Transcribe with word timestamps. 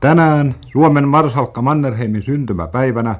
Tänään 0.00 0.54
Suomen 0.72 1.08
marsalkka 1.08 1.62
Mannerheimin 1.62 2.22
syntymäpäivänä 2.22 3.14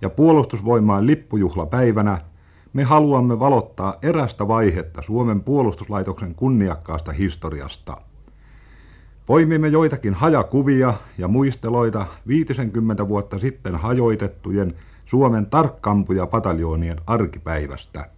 ja 0.00 0.10
puolustusvoimaan 0.10 1.06
lippujuhlapäivänä 1.06 2.18
me 2.72 2.82
haluamme 2.82 3.38
valottaa 3.38 3.94
erästä 4.02 4.48
vaihetta 4.48 5.02
Suomen 5.02 5.40
puolustuslaitoksen 5.40 6.34
kunniakkaasta 6.34 7.12
historiasta. 7.12 7.96
Poimimme 9.26 9.68
joitakin 9.68 10.14
hajakuvia 10.14 10.94
ja 11.18 11.28
muisteloita 11.28 12.06
50 12.26 13.08
vuotta 13.08 13.38
sitten 13.38 13.76
hajoitettujen 13.76 14.74
Suomen 15.04 15.46
tarkkampuja 15.46 16.26
pataljoonien 16.26 17.00
arkipäivästä. 17.06 18.10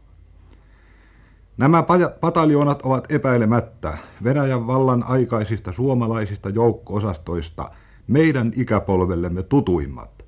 Nämä 1.56 1.84
pataljoonat 2.20 2.82
ovat 2.82 3.12
epäilemättä 3.12 3.98
Venäjän 4.24 4.66
vallan 4.66 5.02
aikaisista 5.02 5.72
suomalaisista 5.72 6.48
joukko-osastoista 6.48 7.70
meidän 8.08 8.52
ikäpolvellemme 8.56 9.42
tutuimmat. 9.42 10.24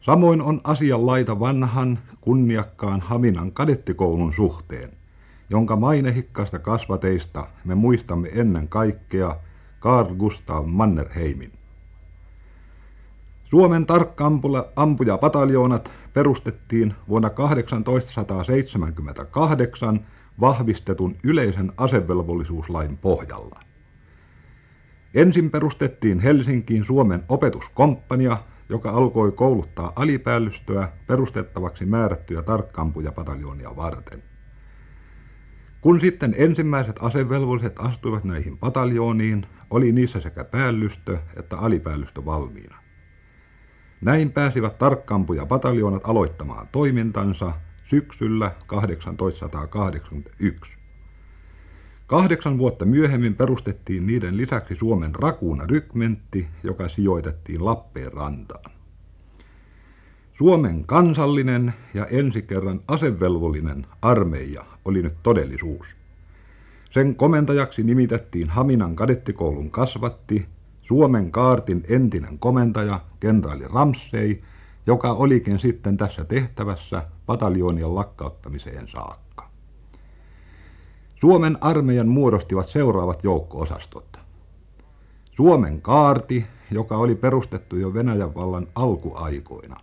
Samoin 0.00 0.42
on 0.42 0.60
asian 0.64 1.06
laita 1.06 1.40
vanhan, 1.40 1.98
kunniakkaan 2.20 3.00
Haminan 3.00 3.52
kadettikoulun 3.52 4.34
suhteen, 4.34 4.90
jonka 5.50 5.76
mainehikkaista 5.76 6.58
kasvateista 6.58 7.46
me 7.64 7.74
muistamme 7.74 8.28
ennen 8.32 8.68
kaikkea 8.68 9.36
Carl 9.80 10.14
Gustav 10.14 10.66
Mannerheimin. 10.66 11.57
Suomen 13.50 13.86
tarkkampuja 13.86 15.18
pataljoonat 15.20 15.92
perustettiin 16.12 16.94
vuonna 17.08 17.30
1878 17.30 20.06
vahvistetun 20.40 21.16
yleisen 21.24 21.72
asevelvollisuuslain 21.76 22.98
pohjalla. 22.98 23.60
Ensin 25.14 25.50
perustettiin 25.50 26.20
Helsinkiin 26.20 26.84
Suomen 26.84 27.24
opetuskomppania, 27.28 28.36
joka 28.68 28.90
alkoi 28.90 29.32
kouluttaa 29.32 29.92
alipäällistöä 29.96 30.88
perustettavaksi 31.06 31.86
määrättyjä 31.86 32.42
tarkkampujapataljoonia 32.42 33.76
varten. 33.76 34.22
Kun 35.80 36.00
sitten 36.00 36.34
ensimmäiset 36.38 36.96
asevelvolliset 37.00 37.74
astuivat 37.78 38.24
näihin 38.24 38.58
pataljooniin, 38.58 39.46
oli 39.70 39.92
niissä 39.92 40.20
sekä 40.20 40.44
päällystö 40.44 41.18
että 41.36 41.58
alipäällystö 41.58 42.24
valmiina. 42.24 42.87
Näin 44.00 44.32
pääsivät 44.32 44.78
tarkkampuja 44.78 45.46
pataljoonat 45.46 46.02
aloittamaan 46.04 46.68
toimintansa 46.72 47.52
syksyllä 47.84 48.50
1881. 48.68 50.72
Kahdeksan 52.06 52.58
vuotta 52.58 52.84
myöhemmin 52.84 53.34
perustettiin 53.34 54.06
niiden 54.06 54.36
lisäksi 54.36 54.74
Suomen 54.74 55.14
Rakuuna 55.14 55.66
rykmentti, 55.66 56.48
joka 56.62 56.88
sijoitettiin 56.88 57.64
Lappeenrantaan. 57.64 58.72
Suomen 60.34 60.84
kansallinen 60.84 61.74
ja 61.94 62.06
ensi 62.06 62.42
kerran 62.42 62.80
asevelvollinen 62.88 63.86
armeija 64.02 64.64
oli 64.84 65.02
nyt 65.02 65.14
todellisuus. 65.22 65.86
Sen 66.90 67.16
komentajaksi 67.16 67.82
nimitettiin 67.82 68.48
Haminan 68.48 68.96
kadettikoulun 68.96 69.70
kasvatti 69.70 70.48
Suomen 70.88 71.30
kaartin 71.30 71.84
entinen 71.88 72.38
komentaja, 72.38 73.00
kenraali 73.20 73.64
Ramsey, 73.68 74.42
joka 74.86 75.12
olikin 75.12 75.58
sitten 75.58 75.96
tässä 75.96 76.24
tehtävässä 76.24 77.06
pataljoonien 77.26 77.94
lakkauttamiseen 77.94 78.88
saakka. 78.88 79.50
Suomen 81.20 81.58
armeijan 81.60 82.08
muodostivat 82.08 82.66
seuraavat 82.66 83.24
joukko-osastot. 83.24 84.18
Suomen 85.36 85.82
kaarti, 85.82 86.46
joka 86.70 86.96
oli 86.96 87.14
perustettu 87.14 87.76
jo 87.76 87.94
Venäjän 87.94 88.34
vallan 88.34 88.66
alkuaikoina. 88.74 89.76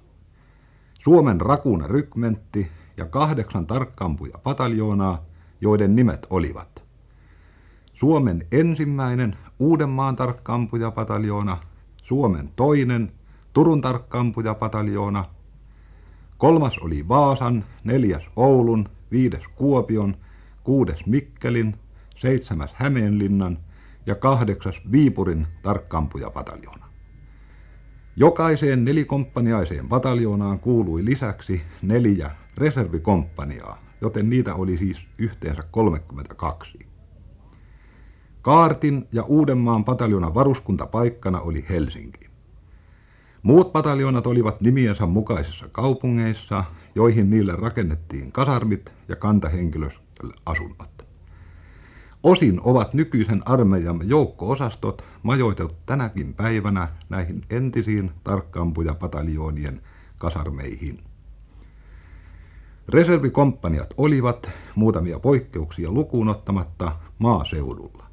Suomen 1.04 1.42
rakuna 1.42 1.88
rykmentti 1.88 2.72
ja 2.98 3.06
kahdeksan 3.06 3.68
tarkkampuja 3.68 4.38
pataljoonaa, 4.44 5.26
joiden 5.62 5.96
nimet 5.96 6.28
olivat 6.30 6.86
Suomen 7.94 8.48
ensimmäinen 8.52 9.38
Uudenmaan 9.60 10.16
tarkkaampujapataljoona, 10.16 11.58
Suomen 12.04 12.50
toinen 12.56 13.12
Turun 13.54 13.82
tarkkaampujapataljoona, 13.82 15.26
kolmas 16.38 16.78
oli 16.78 17.08
Vaasan, 17.08 17.66
neljäs 17.84 18.24
Oulun, 18.36 18.90
viides 19.12 19.44
Kuopion, 19.56 20.18
kuudes 20.64 21.06
Mikkelin, 21.06 21.76
seitsemäs 22.16 22.72
Hämeenlinnan 22.74 23.58
ja 24.06 24.16
kahdeksas 24.16 24.76
Viipurin 24.92 25.48
tarkkaampujapataljoona. 25.62 26.86
Jokaiseen 28.16 28.86
nelikomppaniaiseen 28.86 29.90
pataljoonaan 29.90 30.60
kuului 30.60 31.06
lisäksi 31.06 31.62
neljä 31.82 32.32
reservikomppaniaa, 32.58 33.78
joten 34.02 34.30
niitä 34.30 34.56
oli 34.56 34.78
siis 34.78 34.98
yhteensä 35.20 35.64
32. 35.72 36.95
Kaartin 38.46 39.08
ja 39.12 39.24
Uudenmaan 39.24 39.84
pataljonan 39.84 40.34
varuskuntapaikkana 40.34 41.40
oli 41.40 41.66
Helsinki. 41.70 42.30
Muut 43.44 43.74
pataljonat 43.74 44.28
olivat 44.28 44.62
nimiensä 44.62 45.06
mukaisissa 45.06 45.68
kaupungeissa, 45.72 46.64
joihin 46.96 47.30
niille 47.30 47.56
rakennettiin 47.56 48.32
kasarmit 48.32 48.94
ja 49.08 49.16
kantahenkilöstölle 49.16 50.34
asunnot. 50.46 51.06
Osin 52.24 52.62
ovat 52.64 52.94
nykyisen 52.94 53.42
armeijamme 53.46 54.04
joukko-osastot 54.04 55.04
majoitetut 55.24 55.86
tänäkin 55.86 56.34
päivänä 56.34 56.88
näihin 57.10 57.42
entisiin 57.50 58.12
tarkkaampuja-pataljoonien 58.24 59.82
kasarmeihin. 60.18 61.04
Reservikomppaniat 62.90 63.94
olivat, 63.98 64.50
muutamia 64.76 65.20
poikkeuksia 65.20 65.92
lukuun 65.92 66.30
ottamatta, 66.30 66.92
maaseudulla. 67.20 68.06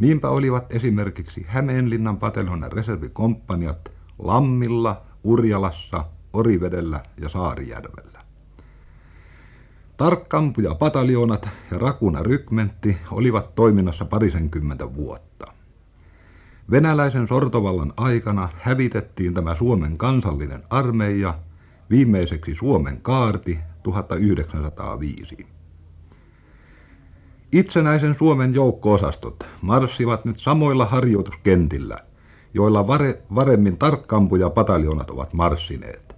Niinpä 0.00 0.28
olivat 0.28 0.72
esimerkiksi 0.72 1.44
Hämeenlinnan 1.48 2.16
pataljonan 2.16 2.72
reservikomppaniat 2.72 3.88
Lammilla, 4.18 5.02
Urjalassa, 5.24 6.04
Orivedellä 6.32 7.02
ja 7.20 7.28
Saarijärvellä. 7.28 8.20
Tarkkampuja 9.96 10.74
pataljoonat 10.74 11.48
ja 11.70 11.78
Rakuna 11.78 12.22
rykmentti 12.22 12.96
olivat 13.10 13.54
toiminnassa 13.54 14.04
parisenkymmentä 14.04 14.94
vuotta. 14.94 15.52
Venäläisen 16.70 17.28
sortovallan 17.28 17.92
aikana 17.96 18.48
hävitettiin 18.58 19.34
tämä 19.34 19.54
Suomen 19.54 19.98
kansallinen 19.98 20.62
armeija, 20.70 21.38
viimeiseksi 21.90 22.54
Suomen 22.54 23.02
kaarti 23.02 23.58
1905. 23.82 25.59
Itsenäisen 27.52 28.16
Suomen 28.18 28.54
joukko-osastot 28.54 29.46
marssivat 29.62 30.24
nyt 30.24 30.38
samoilla 30.38 30.86
harjoituskentillä, 30.86 31.98
joilla 32.54 32.86
vare, 32.86 33.22
varemmin 33.34 33.78
tarkkampuja 33.78 34.50
pataljonat 34.50 35.10
ovat 35.10 35.34
marssineet. 35.34 36.16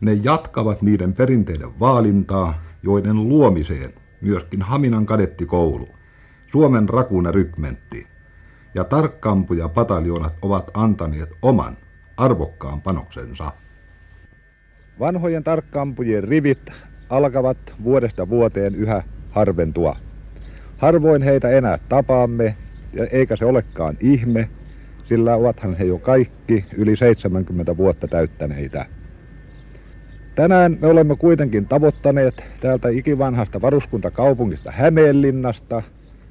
Ne 0.00 0.12
jatkavat 0.22 0.82
niiden 0.82 1.12
perinteiden 1.12 1.80
vaalintaa, 1.80 2.62
joiden 2.82 3.28
luomiseen 3.28 3.94
myöskin 4.20 4.62
Haminan 4.62 5.06
kadettikoulu, 5.06 5.88
Suomen 6.52 6.88
rakuna 6.88 7.30
rykmentti 7.32 8.06
ja 8.74 8.84
tarkkampuja 8.84 9.68
pataljonat 9.68 10.34
ovat 10.42 10.70
antaneet 10.74 11.28
oman 11.42 11.76
arvokkaan 12.16 12.80
panoksensa. 12.80 13.52
Vanhojen 15.00 15.44
tarkkampujien 15.44 16.24
rivit 16.24 16.70
alkavat 17.10 17.58
vuodesta 17.84 18.28
vuoteen 18.28 18.74
yhä 18.74 19.02
harventua. 19.30 19.96
Harvoin 20.84 21.22
heitä 21.22 21.50
enää 21.50 21.78
tapaamme, 21.88 22.56
eikä 23.10 23.36
se 23.36 23.44
olekaan 23.44 23.96
ihme, 24.00 24.48
sillä 25.04 25.34
ovathan 25.34 25.74
he 25.74 25.84
jo 25.84 25.98
kaikki 25.98 26.64
yli 26.76 26.96
70 26.96 27.76
vuotta 27.76 28.08
täyttäneitä. 28.08 28.86
Tänään 30.34 30.76
me 30.80 30.86
olemme 30.86 31.16
kuitenkin 31.16 31.66
tavoittaneet 31.66 32.44
täältä 32.60 32.88
ikivanhasta 32.88 33.60
varuskuntakaupungista 33.60 34.70
Hämeenlinnasta 34.70 35.82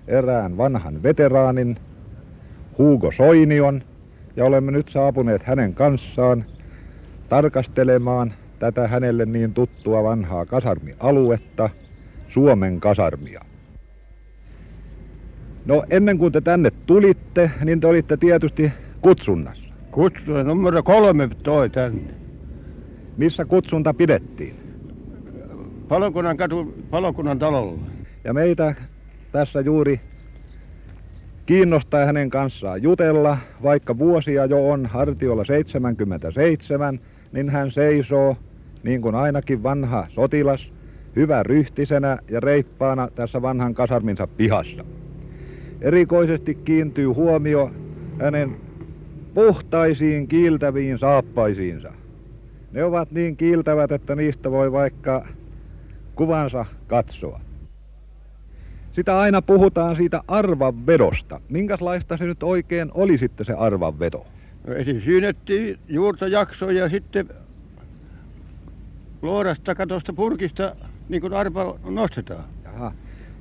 erään 0.08 0.58
vanhan 0.58 1.04
veteraanin, 1.04 1.78
Hugo 2.78 3.12
Soinion, 3.12 3.84
ja 4.36 4.46
olemme 4.46 4.72
nyt 4.72 4.90
saapuneet 4.90 5.44
hänen 5.44 5.74
kanssaan 5.74 6.46
tarkastelemaan 7.30 8.34
tätä 8.60 8.88
hänelle 8.88 9.26
niin 9.26 9.54
tuttua 9.54 10.04
vanhaa 10.04 10.46
kasarmialuetta, 10.46 11.70
Suomen 12.28 12.80
kasarmia. 12.80 13.53
No 15.66 15.84
ennen 15.90 16.18
kuin 16.18 16.32
te 16.32 16.42
tänne 16.42 16.70
tulitte, 16.88 17.52
niin 17.66 17.80
te 17.80 17.88
olitte 17.88 18.18
tietysti 18.18 18.72
kutsunnassa. 19.02 19.64
Kutsuja 19.92 20.44
numero 20.44 20.84
kolme 20.84 21.30
toi 21.44 21.70
tänne. 21.70 22.14
Missä 23.18 23.46
kutsunta 23.46 23.94
pidettiin? 23.94 24.56
Palokunnan 25.88 26.38
katu, 26.38 26.74
palokunnan 26.90 27.40
talolla. 27.40 27.80
Ja 28.24 28.34
meitä 28.34 28.76
tässä 29.32 29.62
juuri 29.62 30.02
kiinnostaa 31.46 32.06
hänen 32.06 32.30
kanssaan 32.30 32.84
jutella, 32.84 33.38
vaikka 33.64 33.98
vuosia 33.98 34.46
jo 34.46 34.70
on 34.70 34.86
hartiolla 34.86 35.46
77, 35.46 37.00
niin 37.32 37.50
hän 37.50 37.72
seisoo, 37.72 38.38
niin 38.84 39.02
kuin 39.02 39.16
ainakin 39.16 39.64
vanha 39.64 40.08
sotilas, 40.10 40.74
hyvä 41.16 41.44
ryhtisenä 41.44 42.18
ja 42.32 42.40
reippaana 42.40 43.08
tässä 43.16 43.42
vanhan 43.42 43.74
kasarminsa 43.74 44.28
pihassa. 44.28 44.86
Erikoisesti 45.84 46.56
kiintyy 46.56 47.06
huomio 47.06 47.72
hänen 48.22 48.58
puhtaisiin 49.34 50.28
kiiltäviin 50.28 51.00
saappaisiinsa. 51.00 51.94
Ne 52.72 52.84
ovat 52.84 53.12
niin 53.12 53.38
kiiltävät, 53.38 53.92
että 53.92 54.16
niistä 54.16 54.52
voi 54.52 54.72
vaikka 54.72 55.28
kuvansa 56.16 56.66
katsoa. 56.88 57.40
Sitä 58.94 59.20
aina 59.20 59.42
puhutaan 59.42 59.96
siitä 59.96 60.22
arvanvedosta. 60.28 61.42
Minkälaista 61.50 62.18
se 62.18 62.24
nyt 62.26 62.44
oikein 62.44 62.92
oli 62.94 63.18
sitten 63.18 63.46
se 63.46 63.54
arvanveto? 63.54 64.26
No 64.68 64.74
ensin 64.74 65.02
syynettiin 65.02 65.80
juurta 65.88 66.28
jaksoja 66.28 66.80
ja 66.80 66.90
sitten 66.90 67.30
luodasta 69.22 69.76
katosta 69.76 70.14
purkista 70.14 70.76
niin 71.10 71.22
kuin 71.22 71.34
arpa 71.34 71.80
nostetaan. 71.84 72.44
Jaha. 72.64 72.92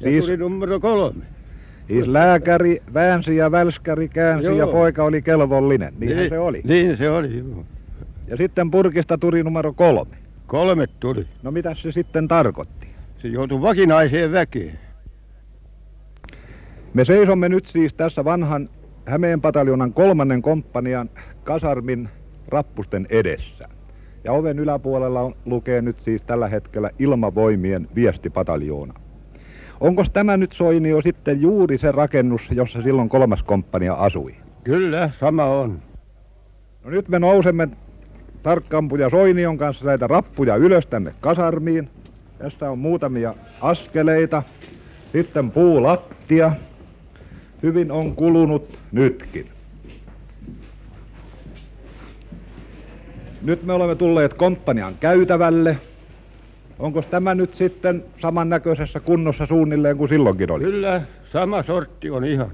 Ja 0.00 0.10
Siis, 0.10 0.24
tuli 0.24 0.36
numero 0.36 0.80
kolme. 0.80 1.24
Siis 1.88 2.06
lääkäri 2.06 2.78
väänsi 2.94 3.36
ja 3.36 3.50
välskäri 3.50 4.08
käänsi 4.08 4.46
Joo. 4.46 4.56
ja 4.58 4.66
poika 4.66 5.04
oli 5.04 5.22
kelvollinen. 5.22 5.94
Niinhän 5.98 6.28
se 6.28 6.38
oli. 6.38 6.60
Niin 6.64 6.96
se 6.96 7.10
oli, 7.10 7.38
joo. 7.38 7.64
Ja 8.28 8.36
sitten 8.36 8.70
purkista 8.70 9.18
tuli 9.18 9.42
numero 9.42 9.72
kolme. 9.72 10.16
Kolme 10.46 10.86
tuli. 10.86 11.26
No 11.42 11.50
mitä 11.50 11.74
se 11.74 11.92
sitten 11.92 12.28
tarkoitti? 12.28 12.86
Se 13.18 13.28
joutui 13.28 13.60
vakinaiseen 13.60 14.32
väkeen. 14.32 14.78
Me 16.94 17.04
seisomme 17.04 17.48
nyt 17.48 17.64
siis 17.64 17.94
tässä 17.94 18.24
vanhan 18.24 18.68
Hämeen 19.06 19.40
pataljonan 19.40 19.92
kolmannen 19.92 20.42
komppanian 20.42 21.10
kasarmin 21.44 22.08
rappusten 22.48 23.06
edessä. 23.10 23.68
Ja 24.24 24.32
oven 24.32 24.58
yläpuolella 24.58 25.20
on, 25.20 25.34
lukee 25.44 25.82
nyt 25.82 26.00
siis 26.00 26.22
tällä 26.22 26.48
hetkellä 26.48 26.90
ilmavoimien 26.98 27.88
viestipataljoona. 27.94 28.94
Onko 29.82 30.04
tämä 30.12 30.36
nyt 30.36 30.52
Soinio 30.52 31.02
sitten 31.02 31.40
juuri 31.40 31.78
se 31.78 31.92
rakennus, 31.92 32.42
jossa 32.50 32.82
silloin 32.82 33.08
kolmas 33.08 33.42
komppania 33.42 33.92
asui? 33.92 34.34
Kyllä, 34.64 35.10
sama 35.20 35.44
on. 35.44 35.82
No 36.84 36.90
nyt 36.90 37.08
me 37.08 37.18
nousemme 37.18 37.68
tarkkampuja 38.42 39.10
Soinion 39.10 39.58
kanssa 39.58 39.86
näitä 39.86 40.06
rappuja 40.06 40.56
ylös 40.56 40.86
tänne 40.86 41.14
kasarmiin. 41.20 41.88
Tässä 42.38 42.70
on 42.70 42.78
muutamia 42.78 43.34
askeleita. 43.60 44.42
Sitten 45.12 45.50
puulattia. 45.50 46.52
Hyvin 47.62 47.92
on 47.92 48.16
kulunut 48.16 48.78
nytkin. 48.92 49.48
Nyt 53.42 53.62
me 53.62 53.72
olemme 53.72 53.94
tulleet 53.94 54.34
komppanian 54.34 54.94
käytävälle. 55.00 55.78
Onko 56.82 57.02
tämä 57.02 57.34
nyt 57.34 57.54
sitten 57.54 58.04
samannäköisessä 58.16 59.00
kunnossa 59.00 59.46
suunnilleen 59.46 59.96
kuin 59.96 60.08
silloinkin 60.08 60.50
oli? 60.50 60.64
Kyllä, 60.64 61.02
sama 61.32 61.62
sortti 61.62 62.10
on 62.10 62.24
ihan. 62.24 62.50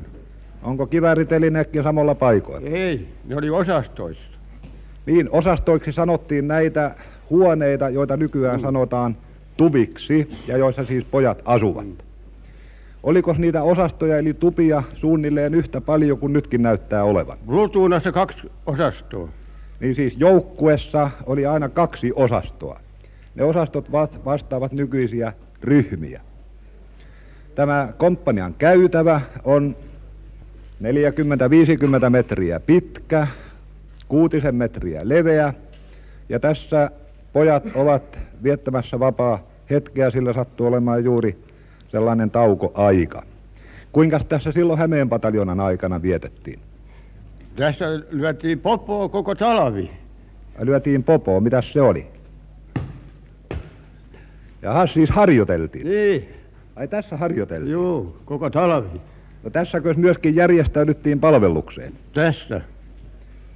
Onko 0.62 0.86
kiväritelineetkin 0.86 1.82
samalla 1.82 2.14
paikoilla? 2.14 2.68
Ei, 2.68 3.08
ne 3.24 3.36
oli 3.36 3.50
osastoissa. 3.50 4.32
Niin, 5.06 5.28
osastoiksi 5.32 5.92
sanottiin 5.92 6.48
näitä 6.48 6.94
huoneita, 7.30 7.88
joita 7.88 8.16
nykyään 8.16 8.60
sanotaan 8.60 9.16
tuviksi 9.56 10.30
ja 10.46 10.56
joissa 10.56 10.84
siis 10.84 11.04
pojat 11.04 11.42
asuvat. 11.44 11.86
Oliko 13.02 13.34
niitä 13.38 13.62
osastoja 13.62 14.18
eli 14.18 14.34
tupia 14.34 14.82
suunnilleen 14.94 15.54
yhtä 15.54 15.80
paljon 15.80 16.18
kuin 16.18 16.32
nytkin 16.32 16.62
näyttää 16.62 17.04
olevan? 17.04 17.38
Blutuunassa 17.46 18.12
kaksi 18.12 18.50
osastoa. 18.66 19.28
Niin 19.80 19.94
siis 19.94 20.16
joukkuessa 20.16 21.10
oli 21.26 21.46
aina 21.46 21.68
kaksi 21.68 22.12
osastoa. 22.16 22.80
Ne 23.34 23.44
osastot 23.44 23.92
vas- 23.92 24.24
vastaavat 24.24 24.72
nykyisiä 24.72 25.32
ryhmiä. 25.62 26.20
Tämä 27.54 27.92
komppanian 27.98 28.54
käytävä 28.58 29.20
on 29.44 29.76
40-50 30.80 32.10
metriä 32.10 32.60
pitkä, 32.60 33.26
kuutisen 34.08 34.54
metriä 34.54 35.08
leveä. 35.08 35.54
Ja 36.28 36.40
tässä 36.40 36.90
pojat 37.32 37.64
ovat 37.74 38.18
viettämässä 38.42 39.00
vapaa 39.00 39.38
hetkeä, 39.70 40.10
sillä 40.10 40.32
sattuu 40.32 40.66
olemaan 40.66 41.04
juuri 41.04 41.38
sellainen 41.92 42.30
taukoaika. 42.30 43.22
Kuinka 43.92 44.20
tässä 44.20 44.52
silloin 44.52 44.78
Hämeen 44.78 45.08
pataljonan 45.08 45.60
aikana 45.60 46.02
vietettiin? 46.02 46.60
Tässä 47.56 47.84
lyötiin 48.10 48.60
popoa 48.60 49.08
koko 49.08 49.34
talvi. 49.34 49.90
Lyötiin 50.58 51.04
popoa, 51.04 51.40
mitäs 51.40 51.72
se 51.72 51.80
oli? 51.80 52.06
Jaha, 54.62 54.86
siis 54.86 55.10
harjoiteltiin. 55.10 55.86
Niin, 55.86 56.28
Ai 56.76 56.88
tässä 56.88 57.16
harjoiteltiin. 57.16 57.72
joo, 57.72 58.16
koko 58.24 58.50
talvi. 58.50 59.00
No 59.44 59.50
tässäkö 59.50 59.94
myöskin 59.94 60.36
järjestäydyttiin 60.36 61.20
palvelukseen? 61.20 61.92
Tässä, 62.14 62.60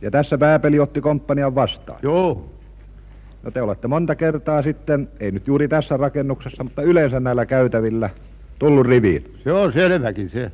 Ja 0.02 0.10
tässä 0.10 0.38
pääpeli 0.38 0.78
otti 0.80 1.00
komppanian 1.00 1.54
vastaan. 1.54 1.98
joo. 2.02 2.48
No 3.42 3.50
te 3.50 3.62
olette 3.62 3.88
monta 3.88 4.14
kertaa 4.14 4.62
sitten, 4.62 5.08
ei 5.20 5.30
nyt 5.30 5.46
juuri 5.46 5.68
tässä 5.68 5.96
rakennuksessa, 5.96 6.64
mutta 6.64 6.82
yleensä 6.82 7.20
näillä 7.20 7.46
käytävillä 7.46 8.10
tullut 8.58 8.86
riviin. 8.86 9.34
Se 9.44 9.52
on 9.52 9.72
selväkin 9.72 10.28
se. 10.30 10.52